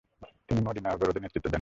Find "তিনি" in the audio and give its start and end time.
0.47-0.61